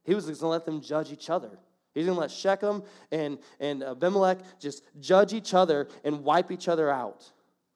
[0.03, 1.59] He was going to let them judge each other.
[1.93, 6.67] He's going to let Shechem and, and Abimelech just judge each other and wipe each
[6.67, 7.31] other out.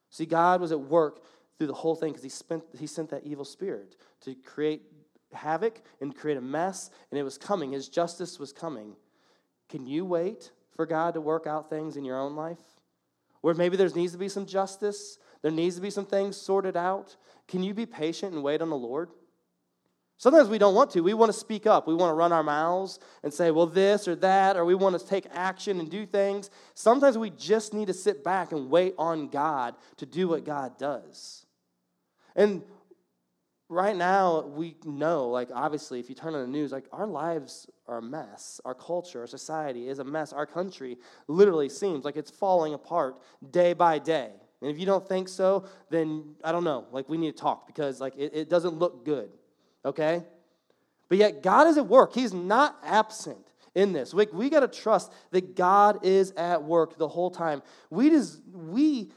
[0.09, 1.21] See, God was at work
[1.57, 4.81] through the whole thing because he, he sent that evil spirit to create
[5.31, 7.71] havoc and create a mess, and it was coming.
[7.71, 8.95] His justice was coming.
[9.69, 12.57] Can you wait for God to work out things in your own life?
[13.41, 16.75] Where maybe there needs to be some justice, there needs to be some things sorted
[16.75, 17.15] out.
[17.47, 19.09] Can you be patient and wait on the Lord?
[20.17, 21.01] Sometimes we don't want to.
[21.01, 21.87] We want to speak up.
[21.87, 24.99] We want to run our mouths and say, well, this or that, or we want
[24.99, 26.49] to take action and do things.
[26.73, 30.77] Sometimes we just need to sit back and wait on God to do what God
[30.77, 31.45] does.
[32.35, 32.63] And
[33.69, 37.67] right now we know like obviously if you turn on the news like our lives
[37.89, 42.15] are a mess our culture our society is a mess our country literally seems like
[42.15, 43.15] it's falling apart
[43.51, 44.29] day by day
[44.61, 47.67] and if you don't think so then i don't know like we need to talk
[47.67, 49.29] because like it, it doesn't look good
[49.83, 50.23] okay
[51.09, 54.13] but yet god is at work he's not absent in this.
[54.13, 57.61] We, we got to trust that God is at work the whole time.
[57.89, 59.11] We, just, we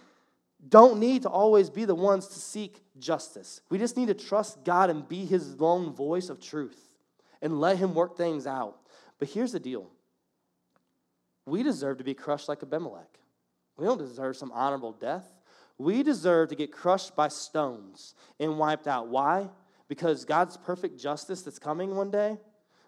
[0.69, 3.61] don't need to always be the ones to seek justice.
[3.71, 6.92] We just need to trust God and be his lone voice of truth
[7.43, 8.79] and let him work things out.
[9.19, 9.91] But here's the deal
[11.47, 13.19] we deserve to be crushed like Abimelech.
[13.77, 15.27] We don't deserve some honorable death.
[15.79, 19.09] We deserve to get crushed by stones and wiped out.
[19.09, 19.49] Why?
[19.89, 22.39] Because God's perfect justice that's coming one day,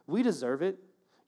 [0.07, 0.79] we deserve it.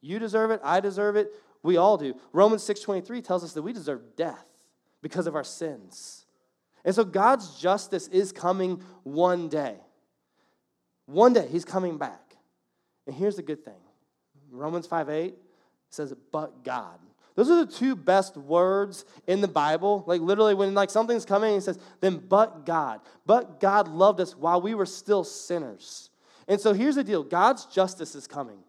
[0.01, 0.61] You deserve it.
[0.63, 1.33] I deserve it.
[1.63, 2.15] We all do.
[2.31, 4.45] Romans 6:23 tells us that we deserve death
[5.01, 6.25] because of our sins.
[6.85, 9.77] And so God's justice is coming one day.
[11.05, 12.26] One day he's coming back.
[13.07, 13.79] And here's the good thing.
[14.51, 15.35] Romans 5 8
[15.89, 16.99] says, but God.
[17.35, 20.03] Those are the two best words in the Bible.
[20.07, 22.99] Like literally, when like something's coming, he says, then but God.
[23.25, 26.09] But God loved us while we were still sinners.
[26.47, 28.59] And so here's the deal God's justice is coming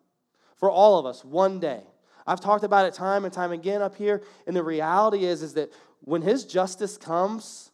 [0.56, 1.82] for all of us one day.
[2.26, 5.54] I've talked about it time and time again up here, and the reality is, is
[5.54, 5.72] that
[6.02, 7.70] when his justice comes,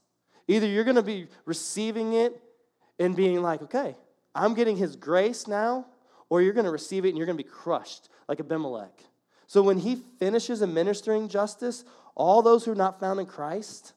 [0.46, 2.40] either you're going to be receiving it
[3.00, 3.96] and being like, okay,
[4.32, 5.86] I'm getting his grace now,
[6.29, 9.05] or you're going to receive it and you're going to be crushed like Abimelech.
[9.47, 13.93] So when he finishes administering justice, all those who are not found in Christ,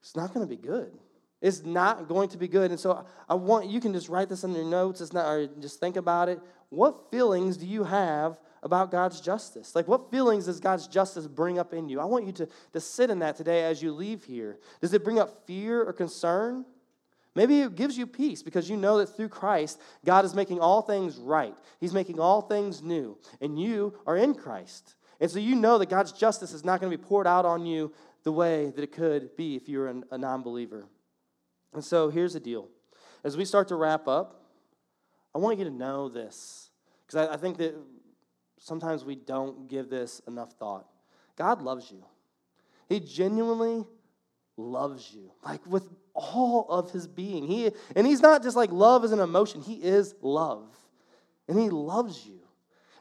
[0.00, 0.92] it's not going to be good.
[1.40, 2.70] It's not going to be good.
[2.70, 5.00] And so I want you can just write this in your notes.
[5.00, 6.40] It's not, or just think about it.
[6.70, 9.74] What feelings do you have about God's justice?
[9.74, 12.00] Like, what feelings does God's justice bring up in you?
[12.00, 14.58] I want you to, to sit in that today as you leave here.
[14.80, 16.64] Does it bring up fear or concern?
[17.34, 20.82] Maybe it gives you peace because you know that through Christ, God is making all
[20.82, 21.56] things right.
[21.80, 24.94] He's making all things new, and you are in Christ.
[25.20, 27.66] And so you know that God's justice is not going to be poured out on
[27.66, 30.86] you the way that it could be if you were a non believer.
[31.72, 32.68] And so here's the deal.
[33.24, 34.42] As we start to wrap up,
[35.34, 36.70] I want you to know this
[37.06, 37.74] because I, I think that
[38.58, 40.86] sometimes we don't give this enough thought.
[41.36, 42.04] God loves you,
[42.88, 43.84] He genuinely
[44.56, 47.46] loves you, like with all of his being.
[47.46, 50.68] He, and he's not just like love is an emotion, he is love.
[51.48, 52.40] And he loves you.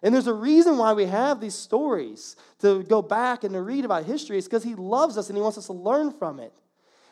[0.02, 3.86] And there's a reason why we have these stories to go back and to read
[3.86, 4.38] about history.
[4.38, 6.52] It's because he loves us and he wants us to learn from it.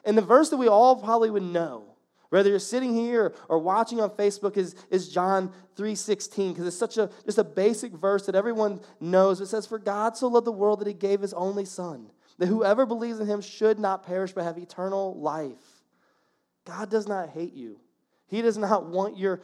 [0.03, 1.85] And the verse that we all probably would know,
[2.29, 6.97] whether you're sitting here or watching on Facebook, is, is John 3.16, because it's such
[6.97, 9.39] a just a basic verse that everyone knows.
[9.39, 12.47] It says, For God so loved the world that he gave his only son, that
[12.47, 15.70] whoever believes in him should not perish but have eternal life.
[16.65, 17.79] God does not hate you.
[18.27, 19.41] He does not want your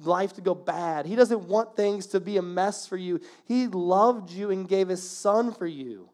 [0.00, 1.06] life to go bad.
[1.06, 3.20] He doesn't want things to be a mess for you.
[3.46, 6.10] He loved you and gave his son for you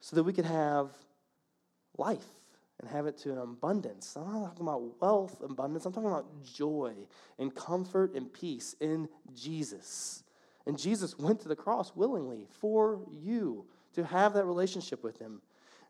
[0.00, 0.90] so that we could have
[1.98, 2.24] life
[2.80, 4.16] and have it to an abundance.
[4.16, 5.86] I'm not talking about wealth abundance.
[5.86, 6.94] I'm talking about joy
[7.38, 10.22] and comfort and peace in Jesus.
[10.66, 15.40] And Jesus went to the cross willingly for you to have that relationship with him.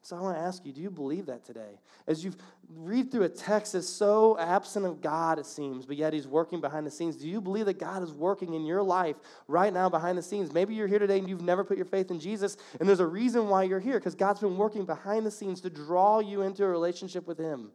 [0.07, 1.81] So I want to ask you, do you believe that today?
[2.07, 2.33] As you
[2.77, 6.61] read through a text that's so absent of God, it seems, but yet he's working
[6.61, 9.17] behind the scenes, do you believe that God is working in your life
[9.49, 10.53] right now behind the scenes?
[10.53, 13.07] Maybe you're here today and you've never put your faith in Jesus, and there's a
[13.07, 16.63] reason why you're here, because God's been working behind the scenes to draw you into
[16.63, 17.73] a relationship with him.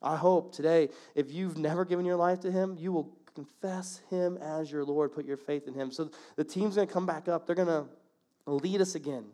[0.00, 4.38] I hope today, if you've never given your life to him, you will confess him
[4.38, 5.90] as your Lord, put your faith in him.
[5.90, 7.46] So the team's going to come back up.
[7.46, 7.84] They're going to
[8.46, 9.24] lead us again.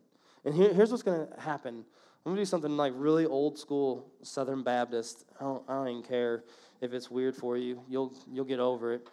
[0.44, 1.84] And here, here's what's going to happen.
[2.24, 5.24] I'm going to do something like really old school Southern Baptist.
[5.40, 6.44] I don't, I don't even care
[6.80, 7.82] if it's weird for you.
[7.88, 9.08] You'll, you'll get over it.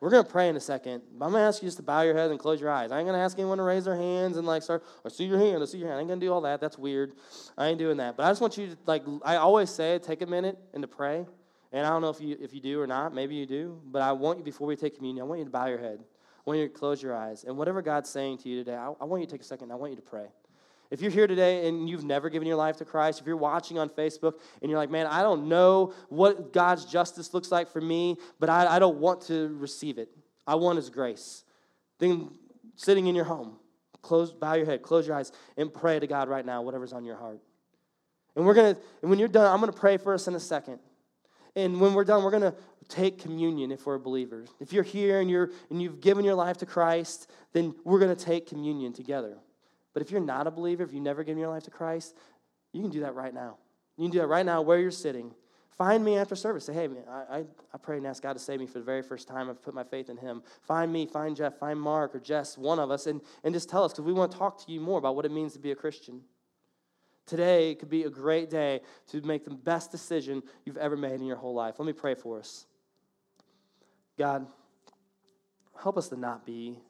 [0.00, 1.02] We're going to pray in a second.
[1.18, 2.92] But I'm going to ask you just to bow your head and close your eyes.
[2.92, 5.24] I ain't going to ask anyone to raise their hands and like start, or see
[5.24, 5.98] your hand, or see your hand.
[5.98, 6.60] I ain't going to do all that.
[6.60, 7.12] That's weird.
[7.56, 8.16] I ain't doing that.
[8.16, 10.88] But I just want you to, like, I always say, take a minute and to
[10.88, 11.26] pray.
[11.72, 13.12] And I don't know if you, if you do or not.
[13.12, 13.80] Maybe you do.
[13.84, 15.98] But I want you, before we take communion, I want you to bow your head.
[16.00, 17.44] I want you to close your eyes.
[17.44, 19.72] And whatever God's saying to you today, I, I want you to take a second.
[19.72, 20.28] I want you to pray.
[20.90, 23.78] If you're here today and you've never given your life to Christ, if you're watching
[23.78, 27.80] on Facebook and you're like, man, I don't know what God's justice looks like for
[27.80, 30.08] me, but I, I don't want to receive it.
[30.46, 31.44] I want His grace.
[31.98, 32.30] Then,
[32.74, 33.56] sitting in your home,
[34.00, 37.04] close, bow your head, close your eyes, and pray to God right now, whatever's on
[37.04, 37.40] your heart.
[38.34, 40.78] And we're gonna, and when you're done, I'm gonna pray for us in a second.
[41.54, 42.54] And when we're done, we're gonna
[42.88, 44.48] take communion if we're believers.
[44.60, 48.14] If you're here and you're and you've given your life to Christ, then we're gonna
[48.14, 49.36] take communion together.
[49.94, 52.14] But if you're not a believer, if you've never given your life to Christ,
[52.72, 53.56] you can do that right now.
[53.96, 55.34] You can do that right now where you're sitting.
[55.78, 56.64] Find me after service.
[56.64, 59.02] Say, hey, man, I, I, pray and ask God to save me for the very
[59.02, 59.48] first time.
[59.48, 60.42] I've put my faith in Him.
[60.62, 63.84] Find me, find Jeff, find Mark or Jess, one of us, and, and just tell
[63.84, 65.70] us because we want to talk to you more about what it means to be
[65.70, 66.22] a Christian.
[67.26, 71.26] Today could be a great day to make the best decision you've ever made in
[71.26, 71.76] your whole life.
[71.78, 72.66] Let me pray for us.
[74.18, 74.46] God,
[75.80, 76.80] help us to not be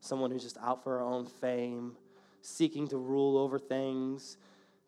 [0.00, 1.92] someone who's just out for our own fame,
[2.44, 4.36] seeking to rule over things,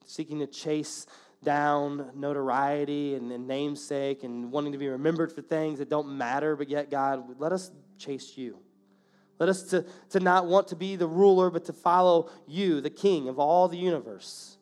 [0.05, 1.07] seeking to chase
[1.43, 6.57] down notoriety and, and namesake and wanting to be remembered for things that don't matter,
[6.57, 8.59] but yet, God, let us chase you.
[9.39, 12.91] Let us to, to not want to be the ruler, but to follow you, the
[12.91, 14.57] king of all the universe.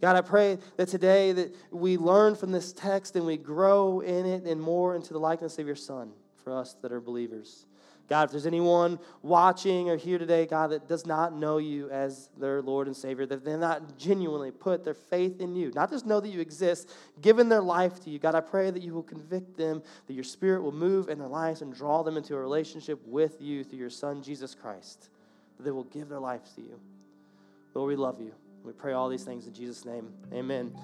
[0.00, 4.26] God, I pray that today that we learn from this text and we grow in
[4.26, 6.10] it and more into the likeness of your son
[6.44, 7.66] for us that are believers.
[8.08, 12.30] God, if there's anyone watching or here today, God, that does not know you as
[12.38, 16.06] their Lord and Savior, that they're not genuinely put their faith in you, not just
[16.06, 16.90] know that you exist,
[17.20, 20.24] given their life to you, God, I pray that you will convict them, that your
[20.24, 23.78] Spirit will move in their lives and draw them into a relationship with you through
[23.78, 25.10] your Son, Jesus Christ,
[25.58, 26.80] that they will give their lives to you.
[27.74, 28.32] Lord, we love you.
[28.64, 30.10] We pray all these things in Jesus' name.
[30.32, 30.74] Amen.